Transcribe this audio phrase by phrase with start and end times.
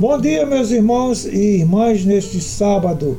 [0.00, 3.16] Bom dia, meus irmãos e irmãs, neste sábado,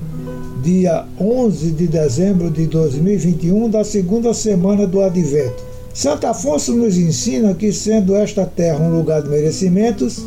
[0.61, 5.68] dia 11 de dezembro de 2021, da segunda semana do Advento.
[5.93, 10.25] Santo Afonso nos ensina que, sendo esta terra um lugar de merecimentos,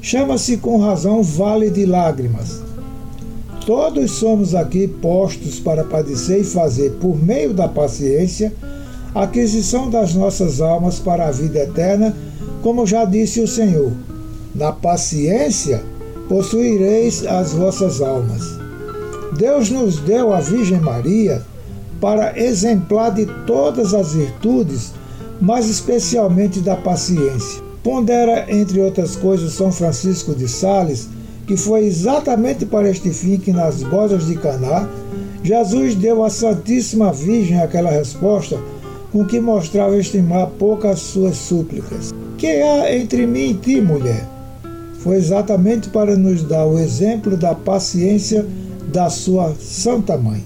[0.00, 2.60] chama-se com razão Vale de Lágrimas.
[3.66, 8.52] Todos somos aqui postos para padecer e fazer, por meio da paciência,
[9.14, 12.16] a aquisição das nossas almas para a vida eterna,
[12.62, 13.92] como já disse o Senhor.
[14.54, 15.82] Na paciência
[16.28, 18.42] possuireis as vossas almas.
[19.36, 21.42] Deus nos deu a Virgem Maria
[22.02, 24.92] para exemplar de todas as virtudes,
[25.40, 27.62] mas especialmente da paciência.
[27.82, 31.08] Pondera, entre outras coisas, São Francisco de Sales,
[31.46, 34.88] que foi exatamente para este fim que nas bodas de Caná,
[35.42, 38.58] Jesus deu à Santíssima Virgem aquela resposta
[39.10, 42.12] com que mostrava estimar poucas suas súplicas.
[42.36, 44.32] Que há entre mim e ti, mulher?
[45.02, 48.46] foi exatamente para nos dar o exemplo da paciência
[48.92, 50.44] da sua Santa Mãe.